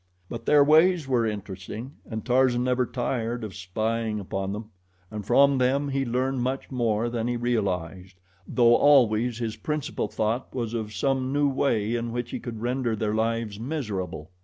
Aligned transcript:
But 0.31 0.47
their 0.47 0.63
ways 0.63 1.07
were 1.07 1.27
interesting, 1.27 1.97
and 2.09 2.25
Tarzan 2.25 2.63
never 2.63 2.87
tired 2.87 3.43
of 3.43 3.53
spying 3.53 4.19
upon 4.19 4.51
them, 4.51 4.71
and 5.11 5.23
from 5.23 5.59
them 5.59 5.89
he 5.89 6.05
learned 6.07 6.41
much 6.41 6.71
more 6.71 7.07
than 7.07 7.27
he 7.27 7.37
realized, 7.37 8.17
though 8.47 8.75
always 8.75 9.37
his 9.37 9.55
principal 9.57 10.07
thought 10.07 10.55
was 10.55 10.73
of 10.73 10.91
some 10.91 11.31
new 11.31 11.47
way 11.47 11.93
in 11.93 12.11
which 12.11 12.31
he 12.31 12.39
could 12.39 12.61
render 12.63 12.95
their 12.95 13.13
lives 13.13 13.59
miserable. 13.59 14.31